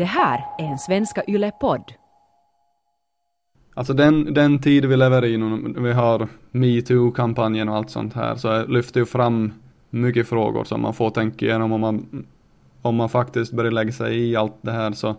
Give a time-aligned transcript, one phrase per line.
[0.00, 1.92] Det här är en Svenska Yle-podd.
[3.74, 8.34] Alltså den, den tid vi lever i nu, vi har metoo-kampanjen och allt sånt här,
[8.34, 9.52] så lyfter ju fram
[9.90, 12.26] mycket frågor som man får tänka igenom om man,
[12.82, 15.16] om man faktiskt börjar lägga sig i allt det här så,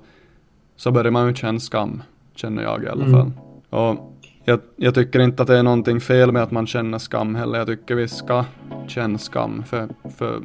[0.75, 2.03] så börjar man ju känna skam,
[2.35, 3.13] känner jag i alla Mm.
[3.13, 3.31] fall.
[3.69, 4.13] Och
[4.45, 7.57] jag, jag tycker inte att det är någonting fel med att man känner skam heller.
[7.57, 8.45] Jag tycker vi ska
[8.87, 10.41] känna skam för, för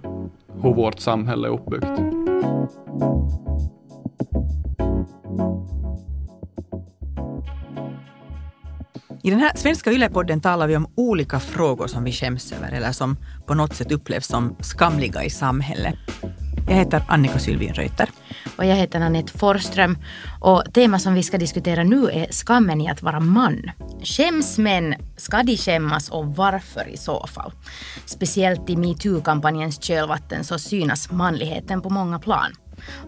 [0.63, 1.87] hur vårt samhälle är uppbyggt.
[9.23, 12.93] I den här svenska Yle-podden talar vi om olika frågor som vi skäms över eller
[12.93, 15.95] som på något sätt upplevs som skamliga i samhället.
[16.69, 18.11] Jag heter Annika Sylvin Reuter.
[18.57, 19.99] Och jag heter Anette Forsström.
[20.41, 23.71] Och temat som vi ska diskutera nu är skammen i att vara man.
[24.03, 24.95] Skäms män?
[25.17, 27.53] Ska de skämmas och varför i så fall?
[28.07, 32.53] Speciellt i metoo-kampanjens kölvatten så synas manligheten på många plan.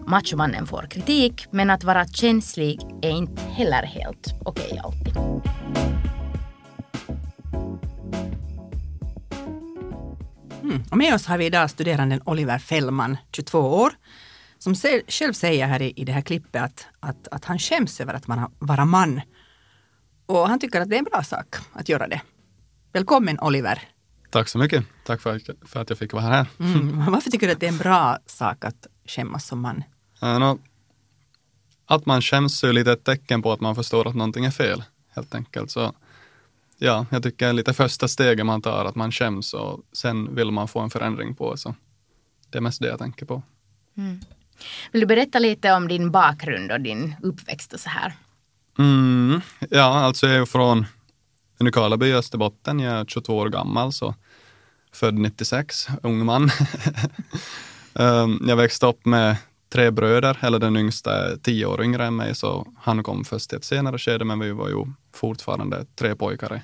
[0.07, 5.17] Machomannen får kritik, men att vara känslig är inte heller helt okej alltid.
[10.63, 10.83] Mm.
[10.91, 13.93] Och med oss har vi idag studeranden Oliver Fällman, 22 år,
[14.57, 14.75] som
[15.07, 18.27] själv säger här i, i det här klippet att, att, att han skäms över att
[18.27, 19.21] man vara man.
[20.25, 22.21] Och han tycker att det är en bra sak att göra det.
[22.93, 23.81] Välkommen Oliver.
[24.31, 24.85] Tack så mycket.
[25.05, 26.47] Tack för, för att jag fick vara här.
[26.59, 27.05] Mm.
[27.11, 29.83] Varför tycker du att det är en bra sak att skämmas som man?
[30.19, 30.57] Ja, nå,
[31.85, 34.83] att man skäms är lite ett tecken på att man förstår att någonting är fel,
[35.15, 35.71] helt enkelt.
[35.71, 35.93] Så
[36.77, 40.35] ja, jag tycker det är lite första steget man tar, att man skäms och sen
[40.35, 41.57] vill man få en förändring på.
[41.57, 41.75] Så
[42.49, 43.41] det är mest det jag tänker på.
[44.91, 48.13] Vill du berätta lite om din bakgrund och din uppväxt och så här?
[48.77, 50.85] Mm, ja, alltså jag är från
[51.59, 52.79] Nykarleby i Österbotten.
[52.79, 54.15] Jag är 22 år gammal, så
[54.91, 56.49] född 96, ung man.
[57.95, 59.37] Ehm, jag växte upp med
[59.69, 63.53] tre bröder, eller den yngsta är tio år yngre än mig, så han kom först
[63.53, 66.61] i ett senare skede, men vi var ju fortfarande tre pojkar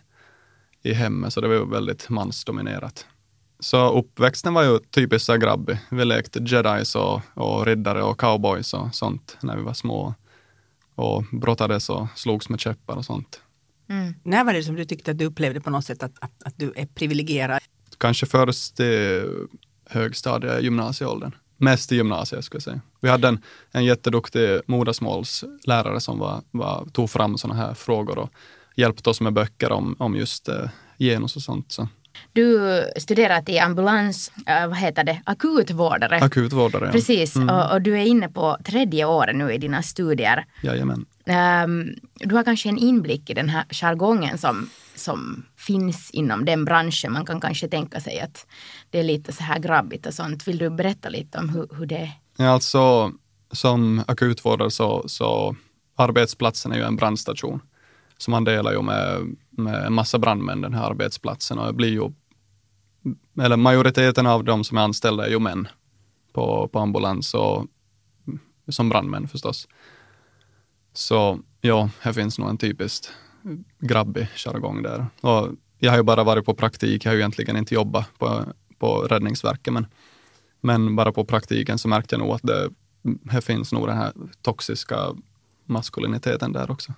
[0.84, 3.06] i, hemmet, så det var ju väldigt mansdominerat.
[3.60, 5.78] Så uppväxten var ju typiskt så grabbig.
[5.92, 10.14] Vi lekte jedis och, och riddare och cowboys och sånt när vi var små.
[10.96, 13.42] Och brottades och slogs med käppar och sånt.
[14.24, 16.54] När var det som du tyckte att du upplevde på något sätt att, att, att
[16.58, 17.60] du är privilegierad?
[17.98, 19.24] Kanske först i
[19.90, 21.32] högstadie, gymnasieåldern.
[21.58, 22.82] Mest i gymnasiet skulle jag säga.
[23.02, 23.42] Vi hade en,
[23.72, 28.30] en jätteduktig modersmålslärare som var, var, tog fram sådana här frågor och
[28.76, 30.70] hjälpte oss med böcker om, om just eh,
[31.00, 31.72] genus och sånt.
[31.72, 31.88] Så.
[32.34, 36.16] Du studerar till ambulans, äh, vad heter det, akutvårdare.
[36.16, 36.92] Akutvårdare, ja.
[36.92, 40.46] Precis, och, och du är inne på tredje året nu i dina studier.
[40.64, 41.06] Jajamän.
[41.26, 46.66] Ehm, du har kanske en inblick i den här jargongen som, som finns inom den
[46.66, 47.14] branschen.
[47.14, 48.48] Man kan kanske tänka sig att
[48.90, 50.48] det är lite så här grabbigt och sånt.
[50.48, 52.12] Vill du berätta lite om hur, hur det är?
[52.38, 53.12] Ja, alltså
[53.52, 55.56] som akutvårdare så, så
[55.96, 57.62] arbetsplatsen är ju en brandstation.
[58.18, 61.90] Så man delar ju med, med en massa brandmän den här arbetsplatsen och det blir
[61.90, 62.12] ju,
[63.44, 65.68] eller majoriteten av de som är anställda är ju män
[66.34, 67.66] på, på ambulans och
[68.70, 69.68] som brandmän förstås.
[70.94, 73.14] Så ja, här finns nog en typiskt
[73.80, 75.06] grabbig jargong där.
[75.22, 78.44] Och jag har ju bara varit på praktik, jag har ju egentligen inte jobbat på,
[78.78, 79.88] på Räddningsverket, men,
[80.62, 82.70] men bara på praktiken så märkte jag nog att det
[83.30, 84.98] här finns nog den här toxiska
[85.66, 86.94] maskuliniteten där också.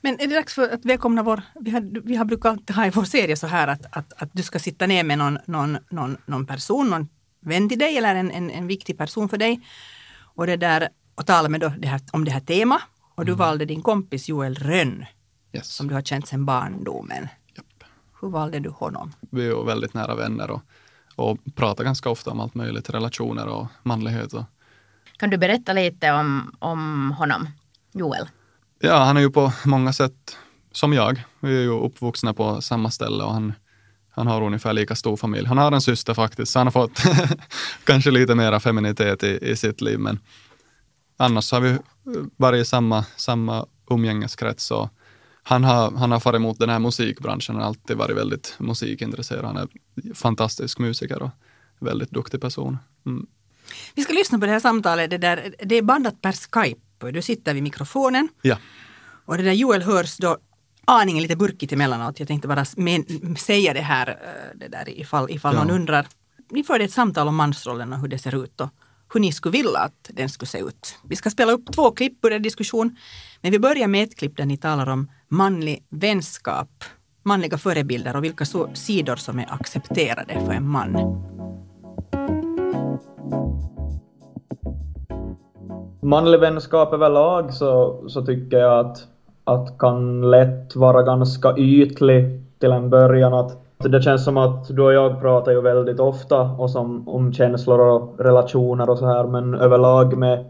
[0.00, 1.42] Men är det dags för att välkomna vår...
[1.60, 4.42] Vi har, vi har brukat ha i vår serie så här att, att, att du
[4.42, 7.08] ska sitta ner med någon, någon, någon, någon person, någon
[7.40, 9.60] vän till dig eller en, en, en viktig person för dig.
[10.34, 12.80] Och, det där, och tala med det här, om det här temat.
[13.14, 15.04] Och du valde din kompis Joel Rönn
[15.52, 15.66] Yes.
[15.68, 17.28] som du har känt sedan barndomen.
[17.56, 17.84] Japp.
[18.20, 19.12] Hur valde du honom?
[19.30, 20.60] Vi är väldigt nära vänner och,
[21.16, 24.32] och pratar ganska ofta om allt möjligt, relationer och manlighet.
[24.32, 24.44] Och,
[25.18, 27.48] Kan du berätta lite om, om honom,
[27.92, 28.28] Joel?
[28.78, 30.36] ja, han är ju på många sätt
[30.72, 31.24] som jag.
[31.40, 33.52] Vi är ju uppvuxna på samma ställe och han,
[34.10, 35.46] han har ungefär lika stor familj.
[35.46, 37.02] Han har en syster faktiskt, så han har fått
[37.84, 39.98] kanske lite mera feminitet i, i sitt liv.
[39.98, 40.18] Men
[41.16, 41.78] annars har vi
[42.36, 44.70] varit i samma, samma umgängeskrets.
[44.70, 44.88] Och
[45.42, 49.44] han har, han har farit emot den här musikbranschen, han har alltid varit väldigt musikintresserad.
[49.44, 49.68] Han är
[50.14, 51.30] fantastisk musiker och
[51.78, 52.78] väldigt duktig person.
[53.06, 53.26] Mm.
[53.94, 55.10] Vi ska lyssna på det här samtalet.
[55.10, 57.10] Det, där, det är bandat per Skype.
[57.12, 58.56] Du sitter vid mikrofonen Ja,
[59.24, 60.38] och det där Joel hörs då
[60.84, 62.18] aningen lite burkigt emellanåt.
[62.18, 63.04] Jag tänkte bara men,
[63.36, 65.64] säga det här eh, det där ifall, ifall Ja.
[65.64, 66.06] någon undrar.
[66.50, 68.68] Ni förde ett samtal om mansrollen och hur det ser ut och
[69.12, 70.98] hur ni skulle vilja att den skulle se ut.
[71.08, 72.96] Vi ska spela upp två klipp ur den diskussion.
[73.42, 76.84] Men vi börjar med ett klipp där ni talar om manlig vänskap,
[77.22, 78.44] manliga förebilder och vilka
[78.74, 81.22] sidor som är accepterade för en man.
[86.02, 88.98] manlig vänskap överlag så, så tycker jag att,
[89.44, 93.34] att kan lätt vara ganska ytlig till en början.
[93.34, 97.32] Att det känns som att du och jag pratar ju väldigt ofta och som, om
[97.32, 100.44] känslor och relationer och så här, men överlag med,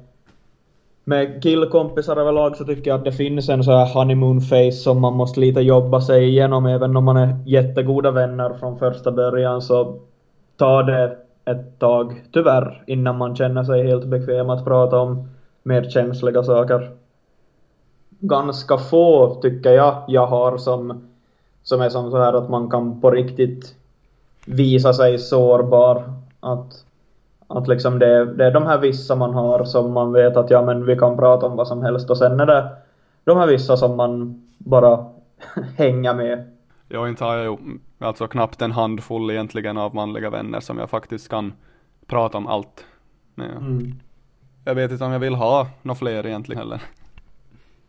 [1.05, 5.01] med killkompisar överlag så tycker jag att det finns en så här honeymoon face som
[5.01, 9.63] man måste lite jobba sig igenom, även om man är jättegoda vänner från första början
[9.63, 10.01] så
[10.57, 15.29] tar det ett tag, tyvärr, innan man känner sig helt bekväm att prata om
[15.63, 16.91] mer känsliga saker.
[18.21, 21.09] Ganska få, tycker jag, jag har som,
[21.63, 23.75] som är som så här att man kan på riktigt
[24.47, 26.13] visa sig sårbar.
[26.41, 26.85] Att,
[27.53, 30.63] att liksom det, det är de här vissa man har som man vet att ja
[30.63, 32.69] men vi kan prata om vad som helst och sen är det
[33.25, 35.07] de här vissa som man bara
[35.77, 36.51] hänger med.
[36.89, 37.57] Jag inte har ju
[37.99, 41.53] alltså knappt en handfull egentligen av manliga vänner som jag faktiskt kan
[42.07, 42.87] prata om allt
[43.35, 43.57] med.
[43.57, 43.95] Mm.
[44.65, 46.83] Jag vet inte om jag vill ha några fler egentligen heller.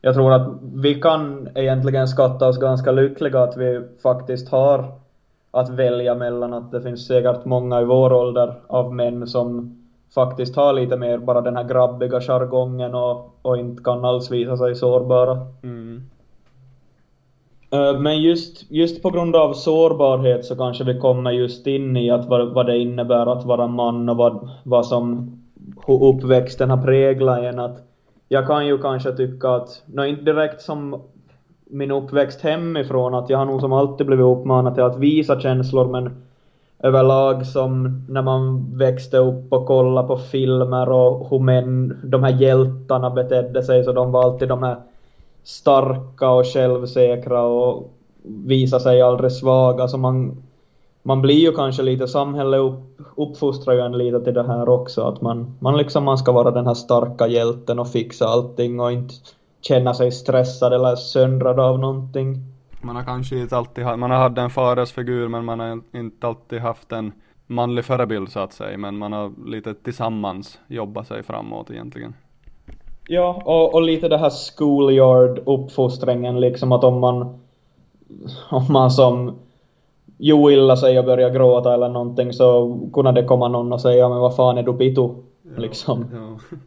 [0.01, 5.02] Jag tror att vi kan egentligen skatta oss ganska lyckliga att vi faktiskt har
[5.53, 9.77] att välja mellan att det finns säkert många i vår ålder av män som
[10.15, 14.57] faktiskt har lite mer bara den här grabbiga jargongen och, och inte kan alls visa
[14.57, 15.47] sig sårbara.
[15.63, 16.03] Mm.
[17.71, 22.11] Eh, men just, just på grund av sårbarhet så kanske vi kommer just in i
[22.11, 25.31] att vad, vad det innebär att vara man och vad, vad som
[25.87, 27.59] hur uppväxten har präglat en.
[27.59, 27.77] Att
[28.27, 31.01] jag kan ju kanske tycka att, no, inte direkt som
[31.73, 35.87] min uppväxt hemifrån, att jag har nog som alltid blivit uppmanad till att visa känslor,
[35.87, 36.23] men
[36.79, 42.41] överlag som när man växte upp och kollade på filmer och hur män, de här
[42.41, 44.75] hjältarna betedde sig, så de var alltid de här
[45.43, 47.89] starka och självsäkra och
[48.23, 50.43] visa sig aldrig svaga, så man
[51.05, 55.01] man blir ju kanske lite, samhället upp, uppfostrar ju en lite till det här också,
[55.01, 58.91] att man, man liksom man ska vara den här starka hjälten och fixa allting och
[58.91, 59.13] inte
[59.63, 62.37] känna sig stressad eller söndrad av någonting.
[62.81, 66.59] Man har kanske inte alltid man har haft en fadersfigur men man har inte alltid
[66.59, 67.11] haft en
[67.47, 72.13] manlig förebild så att säga, men man har lite tillsammans jobbat sig framåt egentligen.
[73.07, 77.39] Ja, och, och lite det här schoolyard uppfostringen liksom att om man
[78.49, 79.35] om man som
[80.17, 84.09] jo illa sig och börja gråta eller någonting så kunde det komma någon och säga
[84.09, 85.01] men vad fan är du pitu?
[85.01, 86.05] Ja, liksom.
[86.13, 86.57] Ja.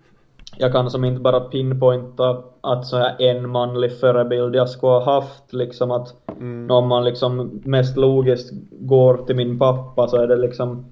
[0.59, 5.15] Jag kan som inte bara pinpointa att så här en manlig förebild jag skulle ha
[5.15, 6.71] haft liksom att mm.
[6.71, 10.85] om man liksom mest logiskt går till min pappa så är det liksom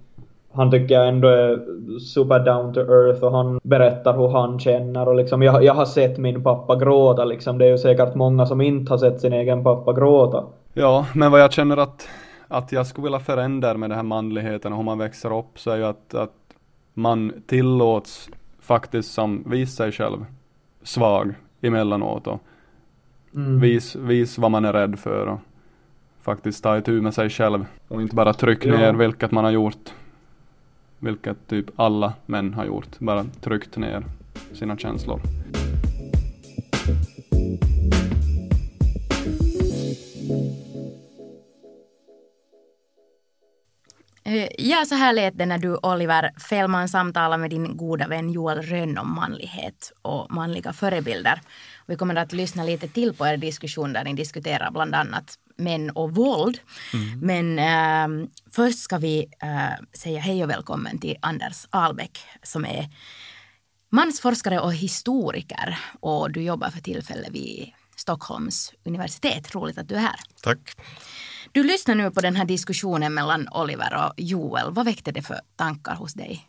[0.52, 1.58] han tycker jag ändå är
[1.98, 5.84] super down to earth och han berättar hur han känner och liksom jag, jag har
[5.84, 7.58] sett min pappa gråta liksom.
[7.58, 10.44] Det är ju säkert många som inte har sett sin egen pappa gråta.
[10.72, 12.08] Ja, men vad jag känner att
[12.48, 15.70] att jag skulle vilja förändra med den här manligheten och hur man växer upp så
[15.70, 16.30] är ju att, att
[16.94, 18.28] man tillåts
[18.64, 20.26] faktiskt som vis sig själv
[20.82, 22.42] svag emellanåt och
[23.34, 23.60] mm.
[23.60, 25.38] vis, vis vad man är rädd för och
[26.20, 29.92] faktiskt ta itu med sig själv och inte bara trycka ner vilket man har gjort
[31.04, 34.04] vilket typ alla män har gjort, bara tryckt ner
[34.52, 35.20] sina känslor.
[44.58, 48.62] Ja, så här lät det när du, Oliver Fällman, samtalade med din goda vän Joel
[48.62, 51.40] Rönn om manlighet och manliga förebilder.
[51.86, 55.90] Vi kommer att lyssna lite till på er diskussion där ni diskuterar bland annat män
[55.90, 56.58] och våld.
[56.92, 57.20] Mm.
[57.20, 62.88] Men äh, först ska vi äh, säga hej och välkommen till Anders Albeck som är
[63.90, 69.54] mansforskare och historiker och du jobbar för tillfället vid Stockholms universitet.
[69.54, 70.20] Roligt att du är här.
[70.42, 70.76] Tack.
[71.54, 74.72] Du lyssnar nu på den här diskussionen mellan Oliver och Joel.
[74.72, 76.48] Vad väckte det för tankar hos dig?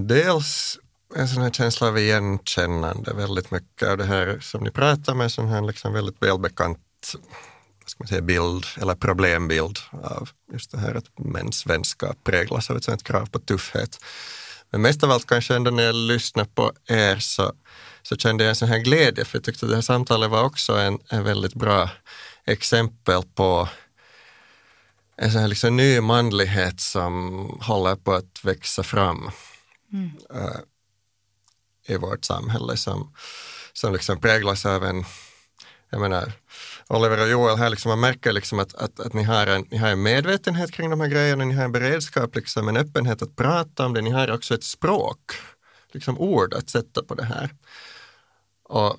[0.00, 0.78] dels
[1.16, 5.32] en sån här känsla av igenkännande väldigt mycket av det här som ni pratar med,
[5.32, 6.78] som här liksom väldigt välbekant
[7.80, 12.70] vad ska man säga, bild eller problembild av just det här att mäns vänskap präglas
[12.70, 13.98] av ett sånt krav på tuffhet.
[14.70, 17.52] Men mest av allt kanske ändå när jag lyssnade på er så,
[18.02, 20.42] så kände jag en sån här glädje, för jag tyckte att det här samtalet var
[20.42, 21.90] också en, en väldigt bra
[22.48, 23.68] exempel på
[25.16, 29.30] en sån här liksom ny manlighet som håller på att växa fram
[29.92, 30.10] mm.
[30.34, 30.60] uh,
[31.86, 33.12] i vårt samhälle som,
[33.72, 35.04] som liksom präglas av en,
[35.90, 36.32] jag menar,
[36.88, 39.76] Oliver och Joel här, liksom, man märker liksom att, att, att ni, har en, ni
[39.76, 43.36] har en medvetenhet kring de här grejerna, ni har en beredskap, liksom, en öppenhet att
[43.36, 45.32] prata om det, ni har också ett språk,
[45.92, 47.54] liksom ord att sätta på det här.
[48.62, 48.96] Och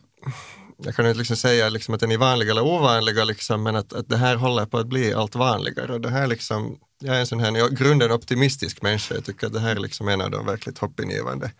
[0.83, 3.93] jag kan inte liksom säga liksom att den är vanliga eller ovanliga, liksom, men att,
[3.93, 5.93] att det här håller på att bli allt vanligare.
[5.93, 9.48] Och det här liksom, jag är en sån här, jag grunden optimistisk människa, jag tycker
[9.48, 11.51] att det här är liksom en av de verkligt hoppingivande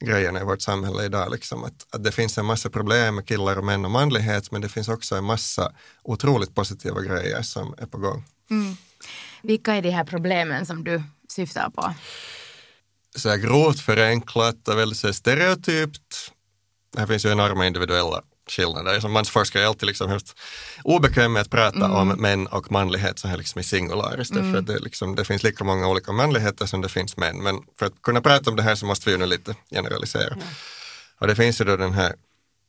[0.00, 1.32] grejerna i vårt samhälle idag.
[1.32, 1.64] Liksom.
[1.64, 4.68] Att, att det finns en massa problem med killar och män och manlighet, men det
[4.68, 8.24] finns också en massa otroligt positiva grejer som är på gång.
[8.50, 8.76] Mm.
[9.42, 11.94] Vilka är de här problemen som du syftar på?
[13.16, 16.32] Så här grovt förenklat och väldigt stereotypt.
[16.96, 19.00] Här finns ju enorma individuella skillnader.
[19.00, 20.38] Som mansforskare är alltid liksom hemskt
[20.84, 21.92] obekväm med att prata mm.
[21.92, 24.30] om män och manlighet så här liksom i singularis.
[24.30, 24.64] Mm.
[24.64, 27.42] Det, liksom, det finns lika många olika manligheter som det finns män.
[27.42, 30.34] Men för att kunna prata om det här så måste vi ju nu lite generalisera.
[30.34, 30.46] Mm.
[31.20, 32.14] Och det finns ju då den här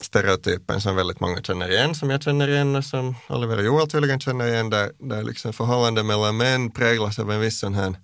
[0.02, 3.90] stereotypen som väldigt många känner igen, som jag känner igen och som Oliver och Joel
[3.90, 7.96] tydligen känner igen, där, där liksom förhållanden mellan män präglas av en viss sån här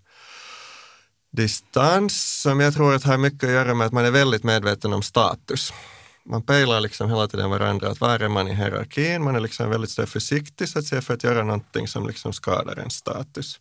[1.32, 4.94] distans som jag tror att har mycket att göra med att man är väldigt medveten
[4.94, 5.74] om status.
[6.30, 9.24] Man pejlar liksom hela tiden varandra, att var är man i hierarkin?
[9.24, 12.34] Man är liksom väldigt så försiktig så att säga för att göra någonting som liksom
[12.34, 13.60] skadar en status.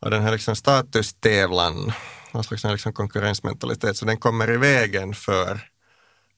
[0.00, 1.92] Och den här liksom statustävlan,
[2.32, 5.70] någon slags liksom konkurrensmentalitet, så den kommer i vägen för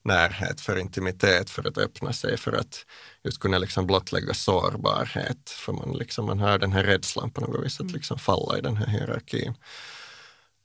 [0.03, 2.85] närhet, för intimitet, för att öppna sig, för att
[3.23, 5.49] just kunna liksom blottlägga sårbarhet.
[5.49, 7.93] För man, liksom, man har den här rädslan på något vis att mm.
[7.93, 9.53] liksom falla i den här hierarkin.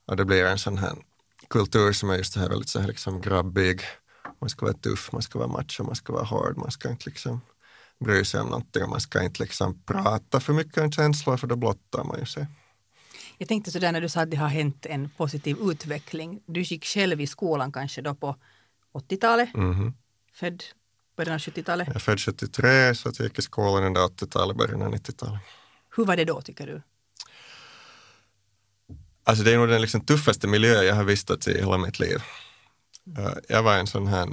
[0.07, 0.95] Och det blir en sån här
[1.49, 3.81] kultur som är just det här väldigt så här liksom grabbig.
[4.41, 7.09] Man ska vara tuff, man ska vara macho, man ska vara hård, man ska inte
[7.09, 7.41] liksom
[7.99, 11.47] bry sig om någonting och man ska inte liksom prata för mycket om känslor för
[11.47, 12.47] då blottar man ju sig.
[13.37, 16.39] Jag tänkte sådär när du sa att det har hänt en positiv utveckling.
[16.45, 18.35] Du gick själv i skolan kanske då på
[18.93, 19.93] 80-talet, mm.
[20.33, 20.63] född
[21.17, 21.87] början av 70-talet.
[21.87, 25.41] Jag är född 73 så jag gick i skolan under 80-talet, början av 90-talet.
[25.95, 26.81] Hur var det då tycker du?
[29.23, 32.21] Alltså det är nog den liksom tuffaste miljö jag har vistats i hela mitt liv.
[33.47, 34.29] Jag var en sån här,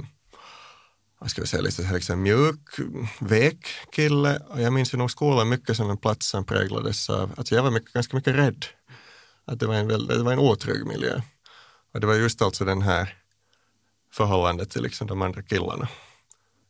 [1.19, 2.79] vad ska vi säga, lite liksom mjuk,
[3.19, 4.39] vek kille.
[4.49, 7.63] Och jag minns ju nog skolan mycket som en plats som präglades av, alltså jag
[7.63, 8.65] var mycket, ganska mycket rädd.
[9.45, 11.21] Att det var en, det var en otrygg miljö.
[11.93, 13.17] Och det var just alltså den här
[14.13, 15.87] förhållandet till liksom de andra killarna.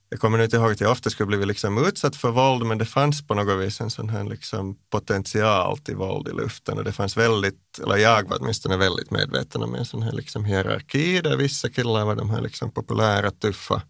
[0.10, 2.86] Jag kommer inte ihåg att jag ofta skulle blivit liksom utsatt för våld, men det
[2.86, 6.92] fanns på något vis en sån här liksom potential till våld i luften och det
[6.92, 11.38] fanns väldigt, eller jag var åtminstone väldigt medveten om en sån här liksom hierarki där
[11.38, 13.82] vissa killar var de här liksom populära, tuffa,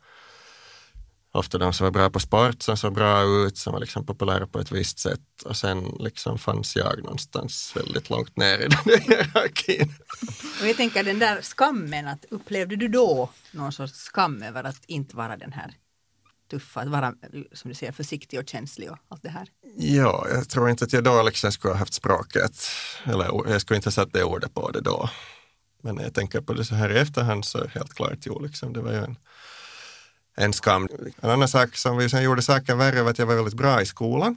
[1.32, 4.48] ofta de som var bra på sport, som såg bra ut, som var liksom populära
[4.48, 8.80] på ett visst sätt och sen liksom fanns jag någonstans väldigt långt ner i den
[8.86, 9.94] där hierarkin.
[10.62, 14.86] Och jag tänker den där skammen, att upplevde du då någon sorts skam över att
[14.88, 15.74] inte vara den här
[16.48, 17.14] tuffa, att vara
[17.52, 19.48] som du säger försiktig och känslig och allt det här?
[19.78, 22.62] Ja, jag tror inte att jag då liksom skulle ha haft språket,
[23.04, 25.10] eller jag skulle inte ha satt det ordet på det då.
[25.82, 28.74] Men när jag tänker på det så här i efterhand så helt klart, jo, liksom,
[28.74, 29.18] det var ju en,
[30.38, 30.88] en skam.
[31.22, 33.82] En annan sak som vi sen gjorde saken värre var att jag var väldigt bra
[33.82, 34.36] i skolan,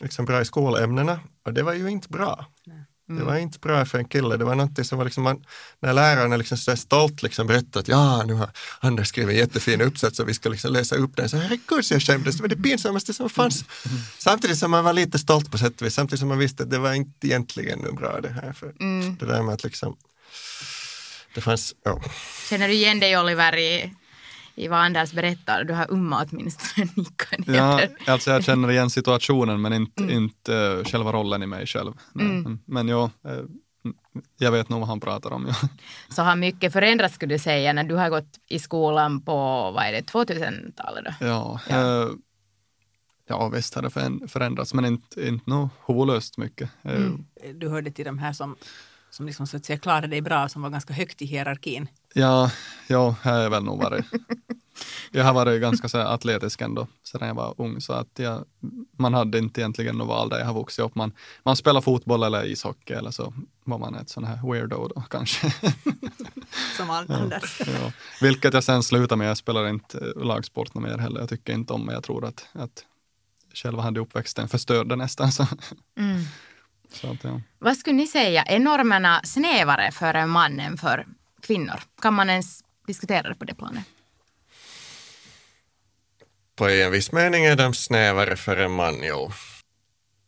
[0.00, 2.46] liksom bra i skolämnena och det var ju inte bra.
[2.66, 2.84] Nej.
[3.10, 3.18] Mm.
[3.18, 4.36] Det var inte bra för en kille.
[4.36, 5.44] Det var någonting som var liksom, man,
[5.80, 8.50] när läraren liksom så stolt liksom berättade att ja, nu har
[8.80, 11.28] Anders skrivit en jättefin uppsats och vi ska liksom läsa upp den.
[11.28, 12.36] Så herregud, så jag skämdes.
[12.36, 13.64] Det var det pinsammaste som fanns.
[13.86, 13.98] Mm.
[14.18, 15.94] Samtidigt som man var lite stolt på sätt och vis.
[15.94, 18.52] Samtidigt som man visste att det var inte egentligen bra det här.
[18.52, 19.16] För mm.
[19.16, 19.96] Det där med att liksom,
[21.34, 22.02] det fanns, ja.
[22.48, 23.94] Känner du igen dig Oliver i
[24.60, 25.64] i vad Anders berättar.
[25.64, 30.16] Du har umma åtminstone nickat Ja, alltså jag känner igen situationen men inte, mm.
[30.16, 31.92] inte uh, själva rollen i mig själv.
[32.14, 32.42] Mm.
[32.42, 33.92] Men, men ja, uh,
[34.38, 35.46] jag vet nog vad han pratar om.
[35.48, 35.68] Ja.
[36.08, 39.34] Så har mycket förändrats skulle du säga när du har gått i skolan på,
[39.74, 41.26] vad är det, 2000-talet då?
[41.26, 41.76] Ja, ja.
[41.76, 42.12] Uh,
[43.28, 43.90] ja visst har det
[44.28, 46.70] förändrats men inte, inte nog hålöst mycket.
[46.82, 47.24] Mm.
[47.54, 48.56] Du hörde till de här som
[49.10, 51.88] som liksom så att säga klarade dig bra, som var ganska högt i hierarkin?
[52.14, 52.50] Ja,
[52.86, 54.04] ja jag har väl nog varit.
[55.10, 58.44] jag har varit ganska så atletisk ändå sedan jag var ung, så att jag,
[58.98, 60.94] man hade inte egentligen något val där jag har vuxit upp.
[60.94, 61.12] Man,
[61.42, 65.54] man spelar fotboll eller ishockey eller så var man ett sån här weirdo då kanske.
[66.76, 67.60] Som Anders.
[67.60, 67.92] Ja, ja.
[68.20, 69.30] Vilket jag sen slutade med.
[69.30, 71.20] Jag spelar inte lagsport mer heller.
[71.20, 72.84] Jag tycker inte om, men jag tror att, att
[73.54, 75.32] själva hade uppväxten förstörde nästan.
[75.32, 75.46] Så.
[75.98, 76.22] Mm.
[76.92, 77.40] Att, ja.
[77.58, 81.06] Vad skulle ni säga, är normerna snävare för en man än för
[81.42, 81.80] kvinnor?
[82.02, 83.84] Kan man ens diskutera det på det planet?
[86.56, 89.32] På en viss mening är de snävare för en man, jo.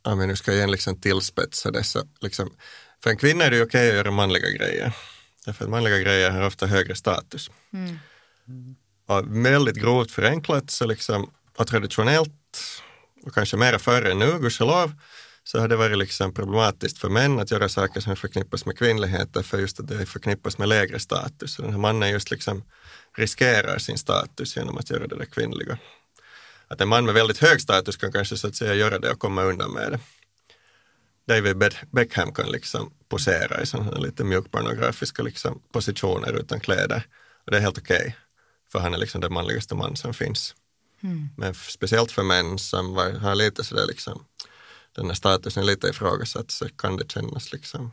[0.02, 2.02] Ja, men nu ska jag igen liksom tillspetsa dessa.
[2.20, 2.56] Liksom,
[3.02, 4.92] för en kvinna är det okej okay att göra manliga grejer.
[5.44, 7.50] Därför att manliga grejer har ofta högre status.
[7.72, 7.98] Mm.
[9.06, 12.82] Och väldigt grovt förenklat så liksom, och traditionellt,
[13.22, 14.92] och kanske mera förr än nu, gudskelov,
[15.44, 19.46] så har det varit liksom problematiskt för män att göra saker som förknippas med kvinnlighet
[19.46, 21.54] för just att det förknippas med lägre status.
[21.54, 22.62] Så den här mannen just liksom
[23.16, 25.78] riskerar sin status genom att göra det där kvinnliga.
[26.68, 29.18] Att en man med väldigt hög status kan kanske så att säga göra det och
[29.18, 29.98] komma undan med det.
[31.26, 31.56] David
[31.90, 37.06] Beckham kan liksom posera i sådana lite mjukpornografiska liksom, positioner utan kläder.
[37.44, 38.12] Och det är helt okej, okay,
[38.72, 40.54] för han är liksom den manligaste man som finns.
[41.02, 41.28] Mm.
[41.36, 44.24] Men speciellt för män som var, har lite sådär liksom,
[44.92, 47.92] den här statusen lite ifrågasatt så kan det kännas liksom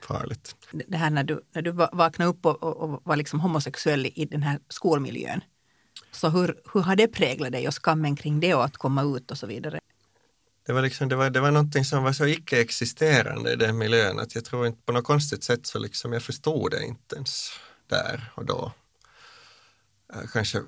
[0.00, 0.56] farligt.
[0.88, 4.24] Det här när du, när du vaknade upp och, och, och var liksom homosexuell i
[4.30, 5.40] den här skolmiljön.
[6.10, 9.30] Så hur, hur har det präglat dig och skammen kring det och att komma ut
[9.30, 9.80] och så vidare?
[10.66, 14.18] Det var, liksom, det var, det var någonting som var så icke-existerande i den miljön
[14.18, 17.50] att jag tror inte på något konstigt sätt så liksom jag förstod det inte ens
[17.86, 18.72] där och då.
[20.14, 20.62] Eh, kanske,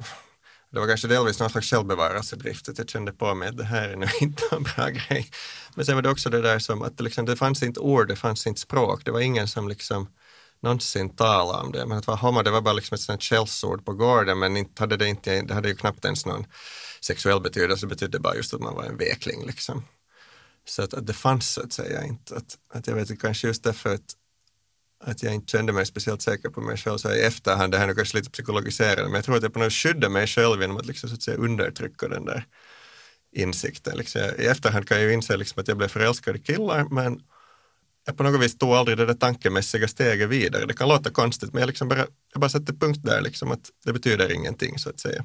[0.72, 3.88] det var kanske delvis någon slags självbevarelsedrift att jag kände på mig att det här
[3.88, 5.30] är nog inte en bra grej.
[5.74, 8.08] Men sen var det också det där som att det, liksom, det fanns inte ord,
[8.08, 10.08] det fanns inte språk, det var ingen som liksom
[10.60, 11.86] någonsin talade om det.
[11.86, 14.82] Men att vara homo det var bara liksom ett sånt källsord på gården men inte
[14.82, 16.44] hade det, inte, det hade ju knappt ens någon
[17.00, 19.84] sexuell betydelse, det betydde bara just att man var en vekling liksom.
[20.64, 22.36] Så att, att det fanns så att säga inte.
[22.36, 24.14] Att, att jag vet inte, kanske just därför att,
[25.04, 27.88] att jag inte kände mig speciellt säker på mig själv så i efterhand, det här
[27.88, 30.76] är kanske lite psykologiserande, men jag tror att jag på något skyddar mig själv genom
[30.76, 32.44] att liksom så att säga undertrycka den där
[33.32, 33.96] insikten.
[33.96, 37.20] Liksom, I efterhand kan jag ju inse liksom att jag blev förälskad i killar, men
[38.06, 40.66] jag på något vis tog aldrig det där tankemässiga steget vidare.
[40.66, 43.70] Det kan låta konstigt, men jag, liksom bara, jag bara satte punkt där, liksom, att
[43.84, 45.24] det betyder ingenting så att säga.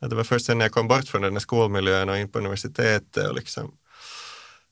[0.00, 2.28] Att det var först sen när jag kom bort från den här skolmiljön och in
[2.28, 3.74] på universitetet och liksom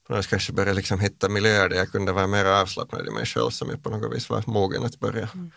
[0.06, 3.26] på något kanske började liksom hitta miljöer där jag kunde vara mer avslappnad i mig
[3.26, 5.50] själv som jag på något vis var mogen att börja mm.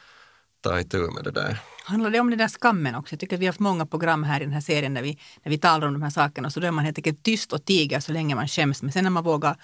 [0.62, 1.60] ta itu med det där.
[1.86, 3.14] Handlar det om den där skammen också?
[3.14, 5.20] Jag tycker att vi har haft många program här i den här serien när vi,
[5.44, 7.66] när vi talar om de här sakerna så då är man helt enkelt tyst och
[7.66, 8.82] tiger så länge man skäms.
[8.82, 9.58] Men sen när man vågar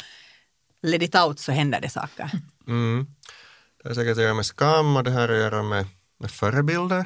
[0.81, 2.31] let it out så händer det saker.
[2.67, 3.07] Mm.
[3.83, 5.85] Det har säkert att göra med skam och det har att göra med,
[6.19, 7.05] med förebilder.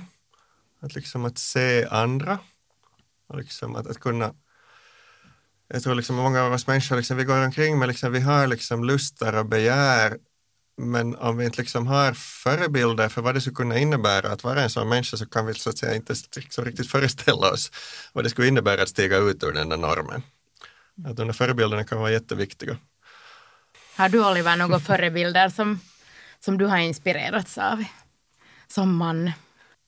[0.79, 2.39] Att liksom att se andra
[3.27, 4.33] och liksom att, att kunna
[5.67, 8.47] jag tror liksom många av oss människor, liksom, vi går omkring med, liksom, vi har
[8.47, 10.17] liksom lustar och begär,
[10.77, 14.63] men om vi inte liksom har förebilder för vad det skulle kunna innebära att vara
[14.63, 17.71] en sån människa så kan vi så att säga inte liksom riktigt föreställa oss
[18.13, 20.23] vad det skulle innebära att stiga ut ur den där normen.
[21.05, 22.77] Att de där förebilderna kan vara jätteviktiga.
[23.95, 25.79] Har du Oliver några förebilder som,
[26.39, 27.83] som du har inspirerats av
[28.67, 29.31] som man?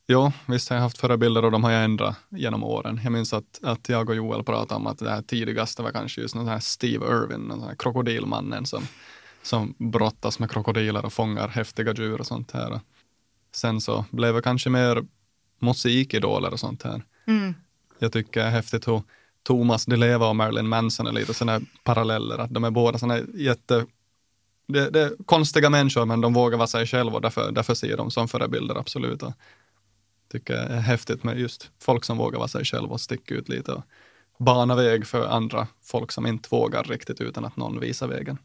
[0.10, 3.00] Jo, visst har jag haft förebilder och de har jag ändrat genom åren.
[3.04, 6.22] Jag minns att, att jag och Joel pratade om att det här tidigaste var kanske
[6.22, 8.84] just någon här Steve Irwin, den här krokodilmannen som,
[9.41, 12.80] som brottas med krokodiler och fångar häftiga djur och sånt här.
[13.52, 15.06] Sen så blev det kanske mer
[15.60, 17.04] musikidoler och sånt här.
[17.28, 17.54] Mm.
[18.00, 19.02] Jag tycker det är häftigt hur
[19.43, 23.22] Thomas Di Leva och Marilyn Manson är lite sådana paralleller, att de är båda sådana
[23.34, 23.86] jätte
[24.67, 27.98] det, det, är konstiga människor men de vågar vara sig själva och därför, därför ser
[27.98, 29.24] de som förebilder absolut.
[30.32, 33.50] Tycker det är häftigt med just folk som vågar vara sig själva och sticka ut
[33.50, 33.84] lite och
[34.38, 38.38] bana väg för andra folk som inte vågar riktigt utan att någon visar vägen.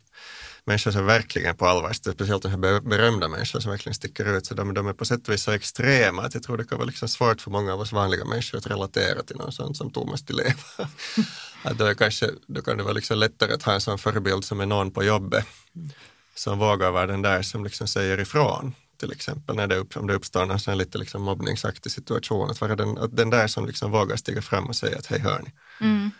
[0.64, 4.54] Människor som verkligen på allvar, speciellt de här berömda människor som verkligen sticker ut, så
[4.54, 6.86] de, de är på sätt och vis så extrema att jag tror det kan vara
[6.86, 10.22] liksom svårt för många av oss vanliga människor att relatera till någon sån som Thomas
[10.22, 10.52] Di Leva.
[11.62, 14.60] att då, kanske, då kan det vara liksom lättare att ha en sån förebild som
[14.60, 15.46] är någon på jobbet
[16.34, 20.06] som vågar vara den där som liksom säger ifrån till exempel när det, upp, om
[20.06, 23.66] det uppstår någon sån lite liksom mobbningsaktig situation, att vara den, att den där som
[23.66, 25.52] liksom vågar stiga fram och säga att hej hör ni.
[25.80, 26.10] Mm.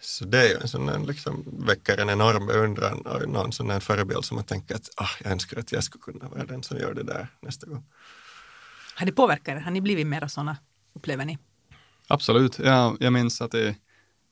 [0.00, 3.68] Så det är ju en sån där, liksom, väcker en enorm beundran och någon sån
[3.68, 6.62] där förebild som man tänker att ah, jag önskar att jag skulle kunna vara den
[6.62, 7.84] som gör det där nästa gång.
[8.94, 9.60] Har det påverkat er?
[9.60, 10.56] Har ni blivit mera sådana,
[10.94, 11.38] upplever ni?
[12.08, 12.58] Absolut.
[12.58, 13.76] Jag, jag minns att i,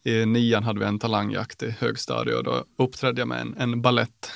[0.04, 3.82] i nian hade vi en talangjakt i högstadiet och då uppträdde jag med en, en
[3.82, 4.30] ballett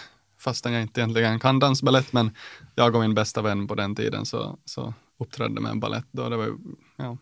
[0.49, 2.31] fastän jag inte egentligen kan dansbalett, men
[2.75, 6.05] jag och min bästa vän på den tiden så, så uppträdde med en balett.
[6.11, 6.49] Då det, var,
[6.97, 7.17] ja,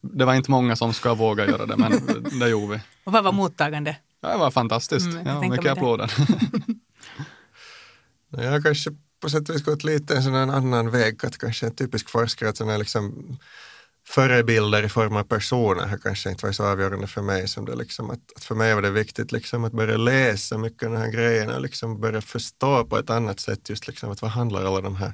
[0.00, 1.92] det var inte många som ska våga göra det, men
[2.40, 2.80] det gjorde vi.
[3.04, 3.96] Och vad var mottagande?
[4.20, 5.06] Ja, det var fantastiskt.
[5.06, 6.12] Mm, ja, mycket applåder.
[8.30, 11.66] jag har kanske på sätt och vis gått lite en sån annan väg, att kanske
[11.66, 13.36] en typisk forskare, att sån liksom
[14.06, 17.74] förebilder i form av personer har kanske inte varit så avgörande för mig som det
[17.74, 20.98] liksom att, att för mig var det viktigt liksom att börja läsa mycket av de
[20.98, 24.64] här grejerna och liksom börja förstå på ett annat sätt just liksom att vad handlar
[24.64, 25.12] alla de här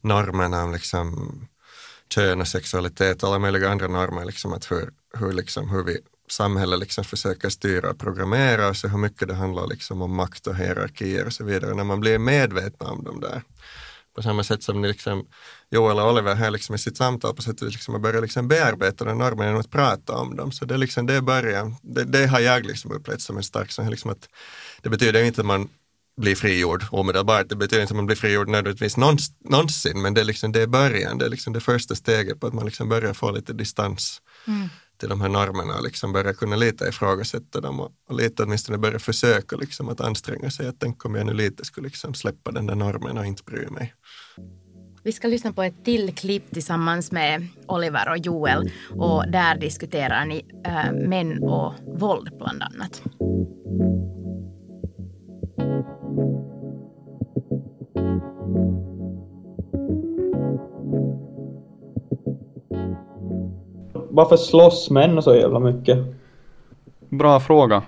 [0.00, 1.48] normerna om liksom
[2.08, 5.98] kön och sexualitet och alla möjliga andra normer, liksom att hur, hur, liksom, hur vi
[6.30, 10.56] samhället liksom försöker styra och programmera och hur mycket det handlar liksom om makt och
[10.56, 11.74] hierarkier och så vidare.
[11.74, 13.42] När man blir medveten om de där
[14.18, 15.26] på samma sätt som liksom,
[15.70, 18.48] Joel och Oliver här liksom i sitt samtal på sätt och vis liksom börjar liksom
[18.48, 20.52] bearbeta de normerna genom att prata om dem.
[20.52, 21.76] Så det, är liksom, det början.
[21.82, 24.28] Det, det har jag liksom upplevt som en stark sån liksom att
[24.82, 25.68] det betyder inte att man
[26.20, 27.48] blir frigjord omedelbart.
[27.48, 30.66] Det betyder inte att man blir frigjord nödvändigtvis någonsin, men det är, liksom, det är
[30.66, 31.18] början.
[31.18, 34.68] Det är liksom det första steget på att man liksom börjar få lite distans mm
[34.98, 38.78] till de här normerna och liksom börja kunna lite ifrågasätta dem och, och lite åtminstone
[38.78, 40.68] börja försöka liksom att anstränga sig.
[40.68, 43.66] Att tänk om jag nu lite skulle liksom släppa den där normen och inte bry
[43.66, 43.94] mig.
[45.02, 50.24] Vi ska lyssna på ett till klipp tillsammans med Oliver och Joel och där diskuterar
[50.24, 53.02] ni äh, män och våld bland annat.
[64.18, 65.98] Varför slåss män så jävla mycket?
[67.08, 67.82] Bra fråga.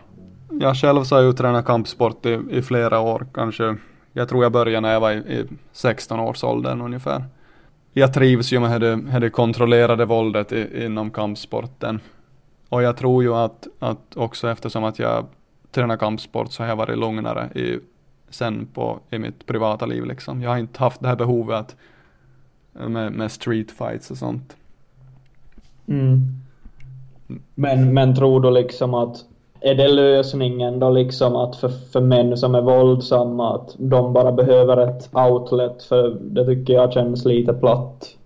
[0.60, 3.76] Jag själv så har jag tränat kampsport i, i flera år, kanske.
[4.12, 7.24] Jag tror jag började när jag var i, i 16 års åldern ungefär.
[7.92, 12.00] Jag trivs ju med det, det kontrollerade våldet i, inom kampsporten.
[12.68, 15.26] Och jag tror ju att, att också eftersom att jag
[15.70, 17.78] tränar kampsport så har jag varit lugnare i,
[18.28, 20.42] sen på, i mitt privata liv liksom.
[20.42, 21.76] Jag har inte haft det här behovet att,
[22.90, 24.56] med, med street fights och sånt.
[25.90, 26.40] Mm.
[27.55, 29.24] Men, men tror du liksom att
[29.61, 34.33] är det lösningen då liksom att för, för män som är våldsamma att de bara
[34.33, 38.16] behöver ett outlet för det tycker jag känns lite platt.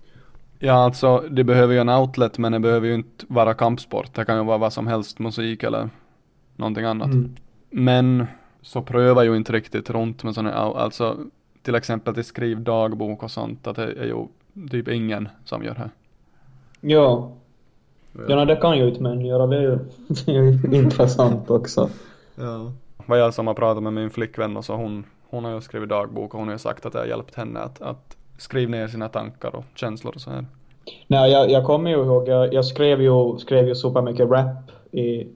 [0.58, 4.14] Ja alltså det behöver ju en outlet men det behöver ju inte vara kampsport.
[4.14, 5.90] Det kan ju vara vad som helst, musik eller
[6.56, 7.06] någonting annat.
[7.06, 7.36] Mm.
[7.70, 8.26] Men
[8.62, 11.16] så prövar ju inte riktigt runt med sådana, alltså
[11.62, 14.26] till exempel till skriv dagbok och sånt, att det är ju
[14.70, 15.90] typ ingen som gör det.
[16.80, 17.30] Ja.
[18.28, 21.88] Ja, det kan ju inte män göra, det är ju, det är ju intressant också.
[22.34, 22.72] Ja.
[23.06, 25.88] Vad jag som har pratat med min flickvän och så hon, hon har ju skrivit
[25.88, 28.88] dagbok och hon har ju sagt att det har hjälpt henne att, att skriva ner
[28.88, 30.46] sina tankar och känslor och så här.
[31.06, 35.26] Nej, jag, jag kommer ju ihåg, jag, jag skrev ju, skrev ju supermycket rap i,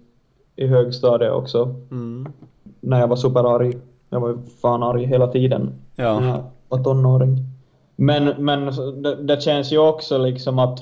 [0.57, 1.75] i högstadiet också.
[1.91, 2.33] Mm.
[2.81, 3.79] När jag var superarg.
[4.11, 5.73] Jag var ju fan arg hela tiden.
[5.97, 6.21] Ja.
[6.21, 7.37] När jag var tonåring.
[7.97, 8.67] Men, men
[9.03, 10.81] det, det känns ju också liksom att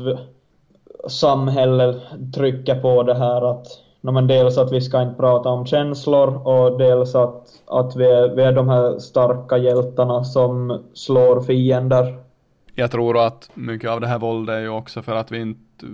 [1.09, 1.97] samhället
[2.35, 3.67] trycker på det här att
[4.01, 8.05] no, men dels att vi ska inte prata om känslor och dels att, att vi,
[8.05, 12.19] är, vi är de här starka hjältarna som slår fiender.
[12.75, 15.87] Jag tror att mycket av det här våldet är ju också för att vi inte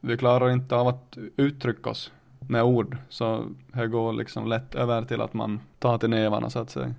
[0.00, 2.12] vi klarar inte av att uttrycka oss
[2.48, 2.96] med ord.
[3.08, 6.94] Så det går liksom lätt över till att man tar till nävarna så att säga.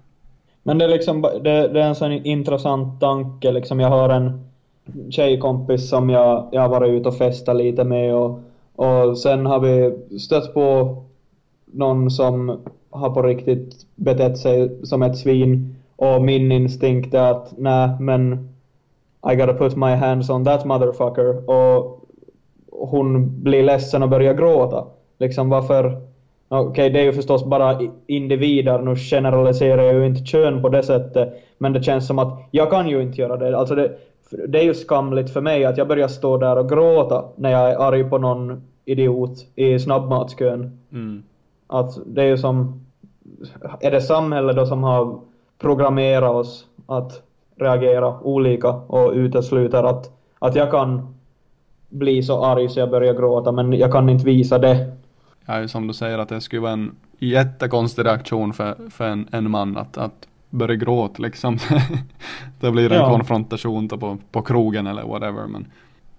[0.63, 3.80] Men det är liksom, det, det är en sån intressant tanke liksom.
[3.80, 4.51] Jag har en
[5.10, 8.39] tjejkompis som jag, jag har varit ute och festat lite med och,
[8.76, 10.96] och sen har vi stött på
[11.65, 15.76] någon som har på riktigt betett sig som ett svin.
[15.96, 18.50] Och min instinkt är att nej men
[19.32, 21.50] I gotta put my hands on that motherfucker.
[21.50, 22.00] Och
[22.72, 24.86] hon blir ledsen och börjar gråta.
[25.17, 26.02] Liksom varför?
[26.48, 30.70] Okej, okay, det är ju förstås bara individer, nu generaliserar jag ju inte kön på
[30.70, 33.58] det sättet, men det känns som att jag kan ju inte göra det.
[33.58, 33.98] Alltså det,
[34.48, 37.72] det är ju skamligt för mig att jag börjar stå där och gråta när jag
[37.72, 40.80] är arg på någon idiot i snabbmatskön.
[40.91, 41.24] Mm.
[41.67, 42.86] Att det är ju som...
[43.80, 45.20] Är det samhället då som har
[45.58, 47.22] programmerat oss att
[47.56, 51.15] reagera olika och utesluter att, att jag kan
[51.89, 54.91] bli så arg så jag börjar gråta men jag kan inte visa det.
[55.46, 59.52] Ja, som du säger att det skulle vara en jättekonstig reaktion för, för en, en
[59.52, 61.58] man att, att börjar gråta liksom.
[62.60, 63.10] det blir en ja.
[63.10, 65.48] konfrontation på, på krogen eller whatever.
[65.48, 65.72] Men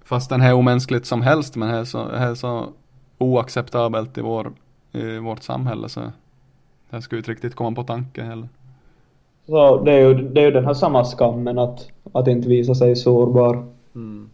[0.04, 2.66] fast den är omänskligt som helst men det är så, det är så
[3.18, 4.52] oacceptabelt i, vår,
[4.92, 6.00] i vårt samhälle så
[6.90, 8.48] det skulle inte riktigt komma på tanke heller.
[9.46, 12.74] Så det är ju, det är ju den här samma skammen att, att inte visa
[12.74, 13.64] sig sårbar.
[13.94, 14.30] Mm.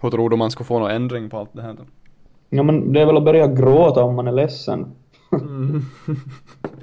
[0.00, 1.82] Hur tror du man ska få någon ändring på allt det här då?
[2.50, 4.86] Ja men det är väl att börja gråta om man är ledsen.
[5.32, 5.82] Mm.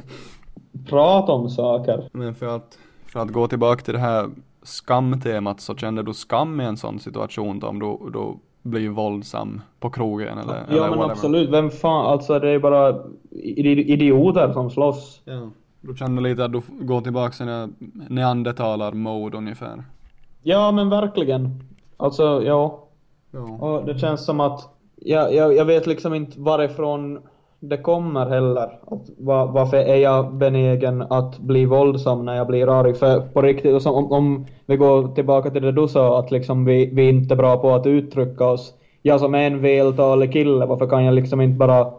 [0.90, 2.10] prata om saker.
[2.12, 4.30] Men för att, för att gå tillbaka till det här
[4.64, 9.62] skamtemat så kände du skam i en sån situation då om du, du blir våldsam
[9.80, 11.12] på krogen eller Ja eller men whatever.
[11.12, 12.96] absolut, vem fan, alltså det är bara
[13.32, 15.22] idioter som slåss.
[15.26, 15.50] Ja.
[15.82, 17.74] Du känner lite att du går tillbaka till
[18.10, 19.84] neandertalar-mode ungefär.
[20.44, 21.64] Ja men verkligen.
[21.98, 22.88] Alltså ja.
[23.32, 23.40] ja.
[23.40, 27.20] Och det känns som att, jag, jag, jag vet liksom inte varifrån
[27.60, 28.80] det kommer heller.
[28.88, 32.94] Att, var, varför är jag benägen att bli våldsam när jag blir arg?
[32.94, 36.90] För på riktigt, om, om vi går tillbaka till det du sa, att liksom vi,
[36.94, 38.74] vi är inte är bra på att uttrycka oss.
[39.02, 41.92] Jag som är en vältalig kille, varför kan jag liksom inte bara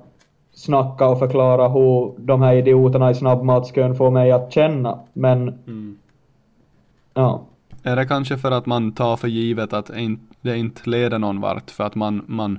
[0.52, 4.98] snacka och förklara hur de här idioterna i snabbmatskön får mig att känna?
[5.12, 5.98] Men, mm.
[7.14, 7.42] ja.
[7.82, 9.90] Är det kanske för att man tar för givet att
[10.40, 11.70] det inte leder någon vart?
[11.70, 12.58] För att man, man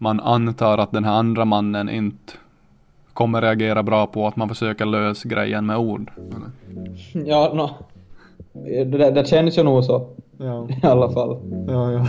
[0.00, 2.32] man antar att den här andra mannen inte
[3.12, 6.10] kommer reagera bra på att man försöker lösa grejen med ord.
[7.12, 7.70] Ja, no.
[8.84, 10.08] det, det känns ju nog så.
[10.38, 10.68] Ja.
[10.82, 11.38] I alla fall.
[11.68, 12.06] Ja, ja.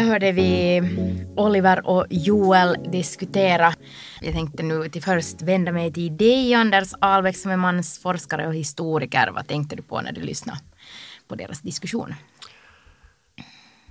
[0.00, 0.82] Hörde vi
[1.36, 3.74] Oliver och Joel diskutera.
[4.20, 8.54] Jag tänkte nu till först vända mig till dig, Anders Albeck, som är mansforskare och
[8.54, 9.30] historiker.
[9.34, 10.58] Vad tänkte du på när du lyssnade
[11.28, 12.14] på deras diskussion?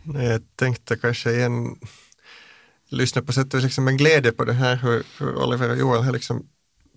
[0.03, 1.75] Jag tänkte kanske igen
[2.89, 6.03] lyssna på sätt och liksom en glädje på det här hur, hur Oliver och Joel
[6.03, 6.47] har liksom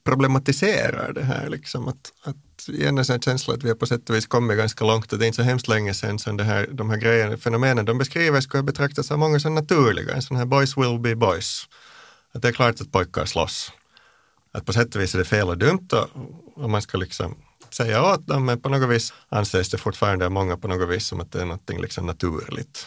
[0.04, 1.48] problematiserar det här.
[1.48, 4.84] Liksom, att, att igen en känsla att vi har på sätt och vis kommit ganska
[4.84, 5.12] långt.
[5.12, 7.84] och det är inte så hemskt länge sedan som det här, de här grejerna, fenomenen
[7.84, 10.14] de beskriver skulle betraktas av många som naturliga.
[10.14, 11.68] En sån här boys will be boys.
[12.34, 13.72] Att det är klart att pojkar slåss.
[14.52, 17.36] Att på sätt och vis är det fel och dumt och, och man ska liksom
[17.70, 21.06] säga åt dem, men på något vis anses det fortfarande av många på något vis
[21.06, 22.86] som att det är någonting liksom naturligt.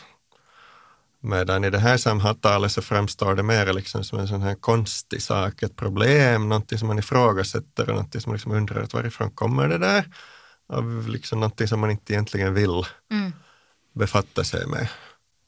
[1.26, 5.22] Medan i det här samtalet så framstår det mer liksom som en sån här konstig
[5.22, 9.32] sak, ett problem, någonting som man ifrågasätter och någonting som man liksom undrar att varifrån
[9.32, 10.06] kommer det där?
[10.70, 13.34] Av liksom någonting som man inte egentligen vill mm.
[13.94, 14.88] befatta sig med.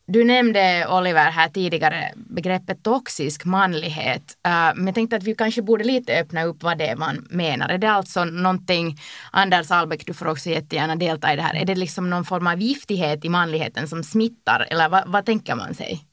[0.09, 4.37] Du nämnde Oliver här tidigare begreppet toxisk manlighet.
[4.47, 7.27] Uh, men jag tänkte att vi kanske borde lite öppna upp vad det är man
[7.29, 7.69] menar.
[7.69, 8.99] Är det alltså någonting,
[9.31, 11.55] Anders Albeck, du får också jättegärna delta i det här.
[11.55, 14.67] Är det liksom någon form av giftighet i manligheten som smittar?
[14.71, 16.03] Eller vad, vad tänker man sig?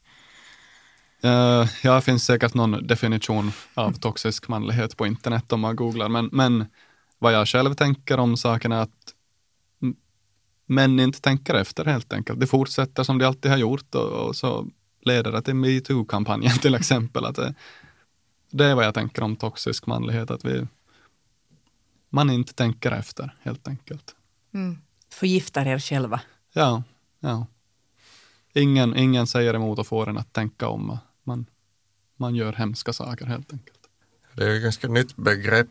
[1.25, 6.09] Uh, ja, det finns säkert någon definition av toxisk manlighet på internet om man googlar.
[6.09, 6.65] Men, men
[7.19, 9.14] vad jag själv tänker om saken är att
[10.65, 12.39] män inte tänker efter helt enkelt.
[12.39, 14.67] De fortsätter som de alltid har gjort och, och så
[15.01, 17.25] leder det till metoo-kampanjen till exempel.
[17.25, 17.53] Att det,
[18.51, 20.67] det, är vad jag tänker om toxisk manlighet, att vi,
[22.09, 24.15] man inte tänker efter helt enkelt.
[24.53, 24.77] Mm.
[25.09, 26.21] Förgiftar er själva.
[26.53, 26.83] Ja,
[27.19, 27.47] ja.
[28.53, 30.97] Ingen, ingen säger emot och får en att tänka om.
[31.23, 31.45] Man,
[32.15, 33.79] man gör hemska saker helt enkelt.
[34.33, 35.67] Det är ett ganska nytt begrepp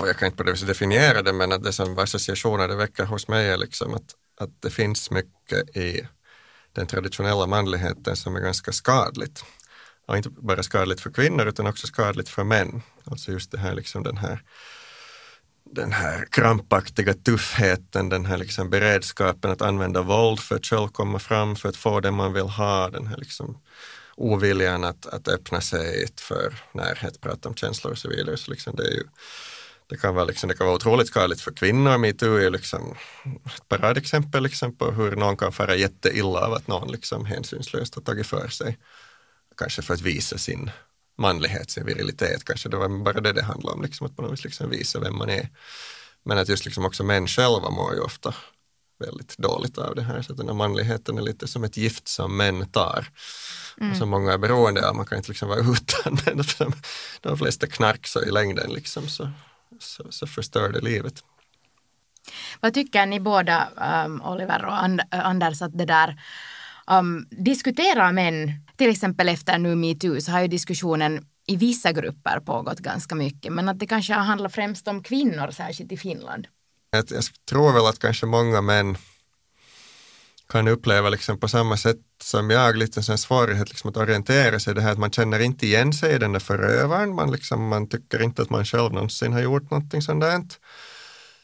[0.00, 2.76] och jag kan inte på det viset definiera det, men att det som associationer det
[2.76, 6.08] väcker hos mig är liksom att att det finns mycket i
[6.72, 9.44] den traditionella manligheten som är ganska skadligt.
[10.06, 12.82] Och inte bara skadligt för kvinnor utan också skadligt för män.
[13.04, 14.42] Alltså just det här, liksom den här
[15.72, 21.18] den här krampaktiga tuffheten, den här liksom beredskapen att använda våld för att själv komma
[21.18, 23.58] fram, för att få det man vill ha, den här liksom
[24.16, 28.36] oviljan att, att öppna sig för närhet, prata om känslor och så vidare.
[28.36, 29.04] Så liksom det är ju
[29.90, 31.98] det kan vara, liksom, det kan vara otroligt skadligt för kvinnor.
[31.98, 32.94] Metoo är liksom
[33.46, 38.02] ett paradexempel liksom, på hur någon kan fara jätteilla av att någon liksom hänsynslöst har
[38.02, 38.78] tagit för sig.
[39.56, 40.70] Kanske för att visa sin
[41.18, 42.44] manlighet, sin virilitet.
[42.44, 45.00] Kanske det var bara det det handlade om, liksom, att på något vis liksom visa
[45.00, 45.48] vem man är.
[46.24, 48.34] Men att just liksom också män själva mår ju ofta
[48.98, 50.22] väldigt dåligt av det här.
[50.22, 53.06] Så att den här manligheten är lite som ett gift som män tar.
[53.80, 53.92] Mm.
[53.92, 54.96] Och som många är beroende av.
[54.96, 56.18] Man kan inte liksom vara utan.
[56.26, 56.44] Men
[57.20, 59.30] de flesta knark så i längden liksom så
[59.78, 61.24] så, så förstör det livet.
[62.60, 63.68] Vad tycker ni båda,
[64.04, 66.20] um, Oliver och And Anders, att det där
[66.86, 72.40] um, diskuterar män, till exempel efter nu metoo så har ju diskussionen i vissa grupper
[72.40, 76.46] pågått ganska mycket, men att det kanske handlar främst om kvinnor, särskilt i Finland.
[76.90, 78.96] Jag, jag tror väl att kanske många män
[80.50, 84.74] kan uppleva liksom på samma sätt som jag, lite en svårighet liksom att orientera sig,
[84.74, 87.88] det här att man känner inte igen sig i den där förövaren, man, liksom, man
[87.88, 90.42] tycker inte att man själv någonsin har gjort någonting sånt där.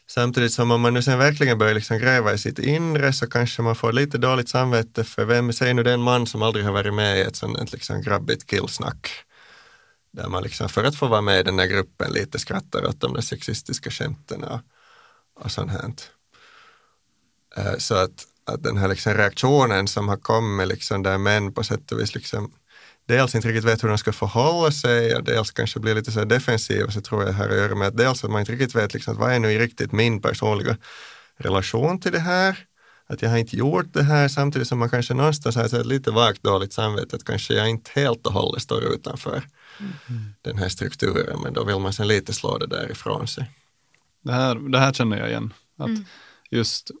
[0.09, 3.61] Samtidigt som om man nu sen verkligen börjar liksom gräva i sitt inre så kanske
[3.61, 6.93] man får lite dåligt samvete för vem säger nu den man som aldrig har varit
[6.93, 9.09] med i ett sånt liksom grabbigt killsnack.
[10.11, 13.01] Där man liksom för att få vara med i den här gruppen lite skrattar åt
[13.01, 14.59] de där sexistiska skämten och,
[15.39, 15.91] och sånt här.
[17.57, 21.63] Eh, så att att den här liksom reaktionen som har kommit, liksom där män på
[21.63, 22.51] sätt och vis liksom,
[23.05, 26.23] dels inte riktigt vet hur de ska förhålla sig och dels kanske blir lite så
[26.23, 28.93] defensiva, så tror jag har att göra med att dels att man inte riktigt vet
[28.93, 30.77] liksom, att vad är nu riktigt min personliga
[31.37, 32.57] relation till det här?
[33.09, 36.11] Att jag har inte gjort det här samtidigt som man kanske någonstans har ett lite
[36.11, 39.43] vagt dåligt samvete att kanske jag inte helt och hållet står utanför
[39.79, 40.33] mm.
[40.41, 43.51] den här strukturen men då vill man sen lite slå det där ifrån sig.
[44.21, 45.53] Det här, det här känner jag igen.
[45.77, 46.05] Att mm.
[46.49, 46.91] Just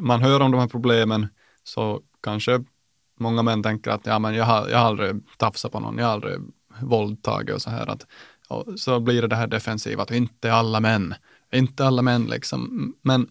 [0.00, 1.28] man hör om de här problemen
[1.64, 2.64] så kanske
[3.18, 6.06] många män tänker att ja, men jag, har, jag har aldrig tafsat på någon, jag
[6.06, 6.38] har aldrig
[6.82, 7.86] våldtagit och så här.
[7.86, 8.06] Att,
[8.48, 11.14] och så blir det det här defensiva, att inte alla män,
[11.52, 12.94] inte alla män liksom.
[13.02, 13.28] Men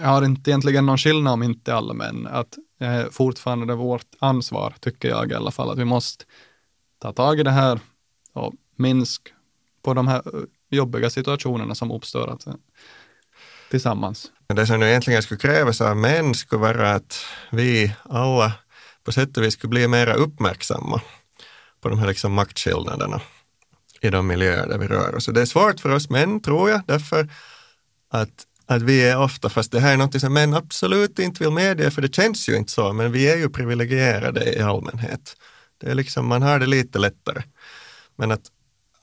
[0.00, 2.26] jag har inte egentligen någon skillnad om inte alla män.
[2.26, 6.24] Att det är fortfarande vårt ansvar, tycker jag i alla fall, att vi måste
[6.98, 7.80] ta tag i det här
[8.32, 9.30] och minska
[9.82, 10.22] på de här
[10.70, 12.30] jobbiga situationerna som uppstår.
[12.30, 12.46] Att,
[13.70, 14.30] tillsammans.
[14.48, 18.52] Det som nu egentligen skulle krävas av män skulle vara att vi alla
[19.04, 21.00] på sätt och vis skulle bli mera uppmärksamma
[21.80, 23.20] på de här liksom maktskillnaderna
[24.00, 25.26] i de miljöer där vi rör oss.
[25.26, 27.28] Det är svårt för oss män, tror jag, därför
[28.10, 31.52] att att vi är ofta, fast det här är något som män absolut inte vill
[31.52, 35.36] medge, för det känns ju inte så, men vi är ju privilegierade i allmänhet.
[35.80, 37.42] Det är liksom, man har det lite lättare.
[38.16, 38.42] Men att,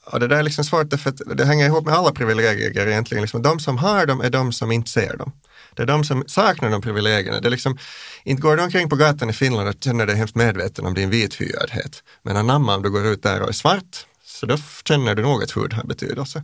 [0.05, 3.21] och det där är liksom svårt, för att det hänger ihop med alla privilegier egentligen.
[3.21, 5.31] Liksom, de som har dem är de som inte ser dem.
[5.75, 7.39] Det är de som saknar de privilegierna.
[7.39, 7.77] Det är liksom,
[8.23, 11.09] inte går du omkring på gatan i Finland och känner dig hemskt medveten om din
[11.09, 12.03] vithyadhet.
[12.21, 15.43] Men anamma om du går ut där och är svart, så då känner du nog
[15.43, 16.43] att hud har betydelse.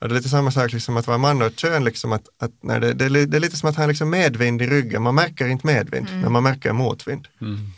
[0.00, 2.50] Och det är lite samma sak liksom att vara man och kön, liksom att, att
[2.62, 5.02] när det, det, är, det är lite som att ha liksom medvind i ryggen.
[5.02, 6.20] Man märker inte medvind, mm.
[6.20, 7.28] men man märker motvind.
[7.40, 7.72] Mm.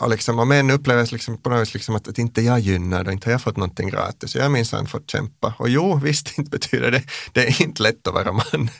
[0.00, 3.04] Och, liksom, och män upplever liksom på något vis liksom att, att inte jag gynnar
[3.04, 4.34] och inte har jag fått någonting gratis.
[4.34, 5.54] Jag har minsann fått kämpa.
[5.58, 8.70] Och jo, visst inte betyder det, det är inte lätt att vara man.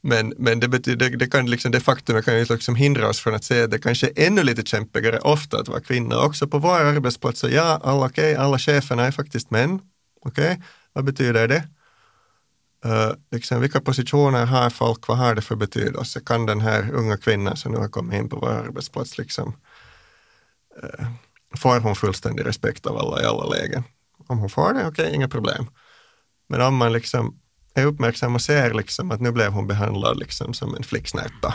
[0.00, 3.34] Men, men det, betyder, det, kan liksom, det faktumet kan ju liksom hindra oss från
[3.34, 6.18] att se att det kanske är ännu lite kämpigare ofta att vara kvinna.
[6.18, 9.80] Också på våra arbetsplatser, ja, alla, okay, alla cheferna är faktiskt män.
[10.20, 10.56] Okay?
[10.92, 11.68] Vad betyder det?
[12.86, 16.20] Uh, liksom, vilka positioner har folk, vad har det för betydelse?
[16.26, 19.54] Kan den här unga kvinnan som nu har kommit in på vår arbetsplats, liksom, uh,
[20.82, 21.06] Eh,
[21.56, 23.82] får hon fullständig respekt av alla i alla lägen?
[24.26, 25.70] Om hon får det, okej, okay, inga problem.
[26.48, 27.40] Men om man liksom
[27.74, 31.54] är uppmärksam och ser liksom att nu blev hon behandlad liksom som en flicksnärta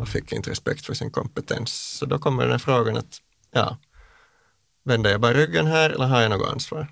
[0.00, 1.96] och fick inte respekt för sin kompetens.
[1.98, 3.18] Så då kommer den frågan att,
[3.50, 3.78] ja,
[4.84, 6.88] vänder jag bara ryggen här eller har jag något ansvar?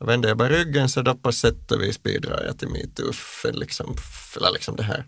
[0.00, 3.12] Och vänder jag bara ryggen så då på sätt och vis bidrar jag till metoo,
[3.52, 3.96] liksom,
[4.36, 5.06] eller liksom det här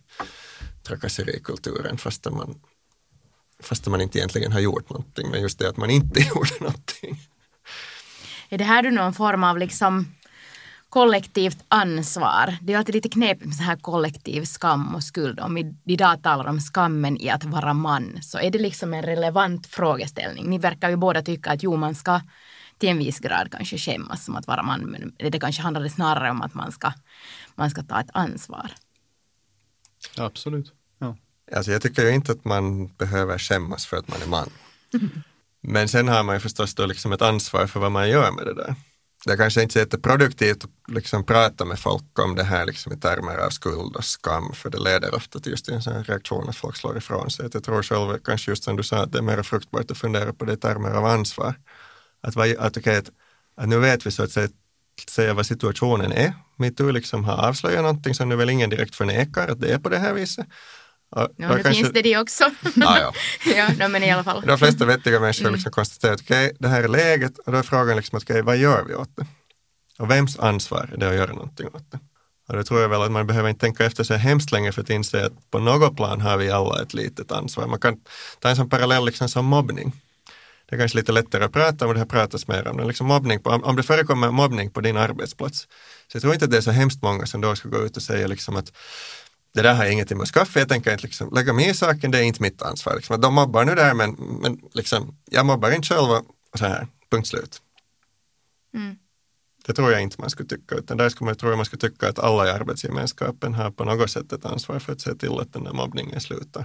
[0.82, 2.60] trakasserikulturen fast man,
[3.62, 7.18] fast man inte egentligen har gjort någonting, men just det att man inte gjorde någonting.
[8.48, 10.06] Är det här du någon form av liksom
[10.92, 12.56] kollektivt ansvar.
[12.60, 15.40] Det är alltid lite knepigt med så här kollektiv skam och skuld.
[15.40, 19.02] Om vi idag talar om skammen i att vara man så är det liksom en
[19.02, 20.50] relevant frågeställning.
[20.50, 22.20] Ni verkar ju båda tycka att jo, man ska
[22.78, 24.80] till en viss grad kanske skämmas som att vara man.
[24.80, 26.92] Men det kanske handlar snarare om att man ska,
[27.54, 28.70] man ska ta ett ansvar.
[30.18, 30.72] Absolut.
[31.56, 34.50] Alltså jag tycker ju inte att man behöver skämmas för att man är man.
[35.60, 38.46] Men sen har man ju förstås då liksom ett ansvar för vad man gör med
[38.46, 38.74] det där
[39.24, 42.96] det kanske inte är jätteproduktivt att liksom prata med folk om det här liksom i
[42.96, 46.56] termer av skuld och skam, för det leder ofta till just en sån reaktion att
[46.56, 47.48] folk slår ifrån sig.
[47.52, 50.32] Jag tror själv, kanske just som du sa, att det är mer fruktbart att fundera
[50.32, 51.54] på det i termer av ansvar.
[52.20, 53.10] Att, att, okay, att,
[53.56, 54.48] att nu vet vi så att säga,
[55.08, 56.34] säga vad situationen är.
[56.56, 59.88] Metoo liksom har avslöjat någonting som nu väl ingen direkt förnekar att det är på
[59.88, 60.46] det här viset.
[61.14, 61.72] Ja, nu kanske...
[61.72, 62.44] finns det det också.
[62.84, 63.12] Ah, ja.
[63.78, 64.42] ja, men i alla fall.
[64.46, 65.54] De flesta vettiga människor mm.
[65.54, 68.42] liksom konstaterar att okay, det här är läget och då är frågan liksom att okay,
[68.42, 69.26] vad gör vi åt det?
[69.98, 71.98] Och vems ansvar är det att göra någonting åt det?
[72.48, 74.82] Och det tror jag väl att man behöver inte tänka efter sig hemskt länge för
[74.82, 77.66] att inse att på något plan har vi alla ett litet ansvar.
[77.66, 77.96] Man kan
[78.38, 79.92] ta en sån parallell liksom som mobbning.
[80.68, 82.76] Det är kanske lite lättare att prata om det har pratats mer om.
[82.76, 85.58] Det liksom mobbning på, om det förekommer mobbning på din arbetsplats.
[86.08, 87.96] Så jag tror inte att det är så hemskt många som då ska gå ut
[87.96, 88.72] och säga liksom att
[89.54, 91.74] det där har jag ingenting med att skaffa, jag tänker inte liksom lägga mig i
[91.74, 92.94] saken, det är inte mitt ansvar.
[92.96, 93.20] Liksom.
[93.20, 96.10] De mobbar nu där men, men liksom, jag mobbar inte själv
[96.52, 97.62] och så här, punkt slut.
[98.74, 98.96] Mm.
[99.66, 101.80] Det tror jag inte man skulle tycka, utan där skulle man, tror jag man skulle
[101.80, 105.40] tycka att alla i arbetsgemenskapen har på något sätt ett ansvar för att se till
[105.40, 106.64] att den där mobbningen slutar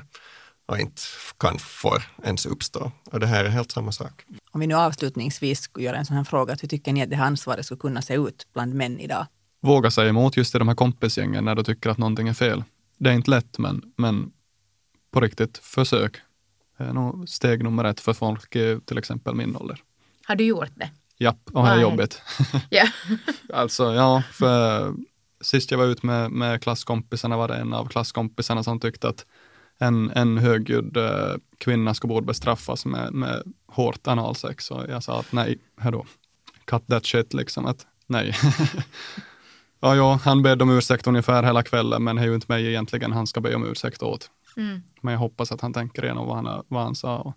[0.65, 1.01] och inte
[1.39, 2.91] kan få ens uppstå.
[3.11, 4.25] Och det här är helt samma sak.
[4.51, 7.15] Om vi nu avslutningsvis skulle göra en sån här fråga, hur tycker ni att det
[7.15, 9.25] här ansvaret skulle kunna se ut bland män idag?
[9.61, 12.63] Våga säga emot just i de här kompisgängen när du tycker att någonting är fel
[12.97, 14.31] det är inte lätt, men, men
[15.11, 16.17] på riktigt, försök.
[16.77, 19.83] Det är nog steg nummer ett för folk i till exempel min ålder.
[20.25, 20.89] Har du gjort det?
[21.17, 22.21] Japp, och det är jobbigt.
[22.71, 22.89] yeah.
[23.53, 24.93] alltså, ja, för
[25.41, 29.25] sist jag var ute med, med klasskompisarna var det en av klasskompisarna som tyckte att
[29.77, 34.71] en, en högljudd eh, kvinna skulle borde bestraffas med, med hårt analsex.
[34.71, 36.05] Och jag sa att nej, hörå,
[36.65, 37.65] cut that shit liksom.
[37.65, 38.35] Att, nej.
[39.79, 42.67] Ja, ja, han bad om ursäkt ungefär hela kvällen, men det är ju inte mig
[42.67, 44.31] egentligen han ska be om ursäkt åt.
[44.57, 44.81] Mm.
[45.01, 47.17] Men jag hoppas att han tänker igenom vad han, vad han sa.
[47.17, 47.33] Och,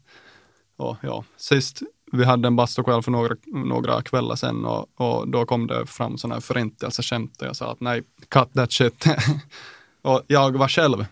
[0.89, 5.47] och, ja, sist vi hade en bastukväll för några, några kvällar sedan och, och då
[5.47, 9.05] kom det fram sådana här förintelgeskämt och jag sa att nej, cut that shit.
[10.03, 11.07] och jag var själv,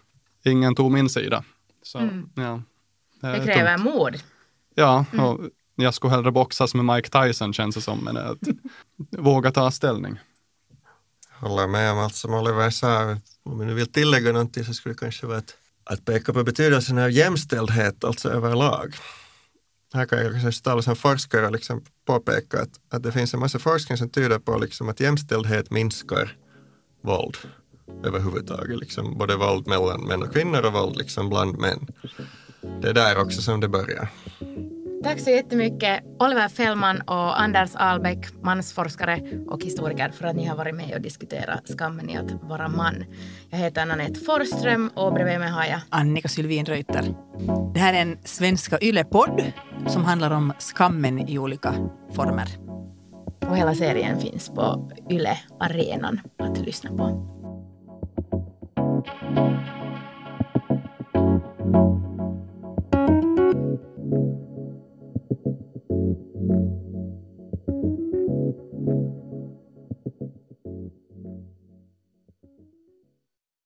[0.45, 1.45] ingen tog min sida.
[1.83, 2.31] Så, mm.
[2.35, 2.63] ja,
[3.21, 3.95] det, det kräver tungt.
[3.95, 4.17] mod.
[4.75, 5.25] Ja, mm.
[5.25, 5.41] och
[5.75, 8.39] jag skulle hellre boxas med Mike Tyson känns det som, men att
[9.19, 10.19] våga ta ställning
[11.41, 13.17] håller med om allt som Oliver sa.
[13.43, 16.45] Om vi nu vill tillägga någonting så skulle det kanske vara att, att peka på
[16.45, 18.95] betydelsen av jämställdhet, alltså överlag.
[19.95, 23.59] Här kan jag kanske tala som forskare liksom påpeka att, att det finns en massa
[23.59, 26.37] forskning som tyder på liksom att jämställdhet minskar
[27.03, 27.37] våld
[28.05, 28.79] överhuvudtaget.
[28.79, 31.87] Liksom både våld mellan män och kvinnor och våld liksom bland män.
[32.83, 34.09] Det är där också som det börjar.
[35.03, 40.57] Tack så jättemycket Oliver Fällman och Anders Albeck, mansforskare och historiker för att ni har
[40.57, 43.05] varit med och diskuterat skammen i att vara man.
[43.51, 47.15] Jag heter Anette Forsström och bredvid mig har jag Annika Sylvin Reuter.
[47.75, 49.53] Det här är en Svenska Yle-podd
[49.87, 51.75] som handlar om skammen i olika
[52.13, 52.49] former.
[53.49, 57.39] och hela serien finns på Yle Arenan att lyssna på.